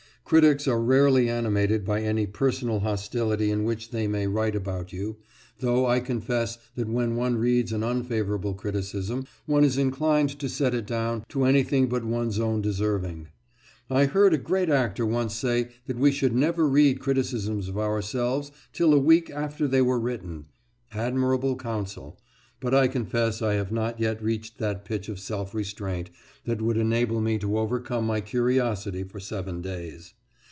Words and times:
Critics 0.23 0.65
are 0.65 0.81
rarely 0.81 1.27
animated 1.29 1.83
by 1.83 2.03
any 2.03 2.25
personal 2.25 2.79
hostility 2.79 3.51
in 3.51 3.65
what 3.65 3.89
they 3.91 4.07
may 4.07 4.27
write 4.27 4.55
about 4.55 4.93
you, 4.93 5.17
though 5.59 5.85
I 5.87 5.99
confess 5.99 6.57
that 6.75 6.87
when 6.87 7.17
one 7.17 7.35
reads 7.35 7.73
an 7.73 7.83
unfavourable 7.83 8.53
criticism, 8.53 9.25
one 9.45 9.65
is 9.65 9.77
inclined 9.77 10.39
to 10.39 10.47
set 10.47 10.73
it 10.73 10.87
down 10.87 11.25
to 11.29 11.43
anything 11.43 11.89
but 11.89 12.05
one's 12.05 12.39
own 12.39 12.61
deserving. 12.61 13.27
I 13.89 14.05
heard 14.05 14.33
a 14.33 14.37
great 14.37 14.69
actor 14.69 15.05
once 15.05 15.35
say 15.35 15.67
that 15.87 15.99
we 15.99 16.13
should 16.13 16.33
never 16.33 16.65
read 16.69 17.01
criticisms 17.01 17.67
of 17.67 17.77
ourselves 17.77 18.53
till 18.71 18.93
a 18.93 18.99
week 18.99 19.29
after 19.29 19.67
they 19.67 19.81
were 19.81 19.99
written 19.99 20.45
admirable 20.93 21.57
counsel 21.57 22.17
but 22.61 22.73
I 22.75 22.87
confess 22.87 23.41
I 23.41 23.55
have 23.55 23.71
not 23.73 23.99
yet 23.99 24.21
reached 24.23 24.59
that 24.59 24.85
pitch 24.85 25.09
of 25.09 25.19
self 25.19 25.53
restraint 25.53 26.09
that 26.45 26.61
would 26.61 26.77
enable 26.77 27.19
me 27.19 27.37
to 27.39 27.57
overcome 27.59 28.05
my 28.05 28.21
curiosity 28.21 29.03
for 29.03 29.19
seven 29.19 29.59
days. 29.61 30.13